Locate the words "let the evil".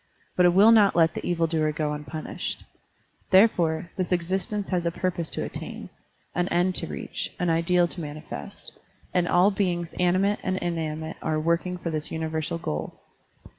0.95-1.45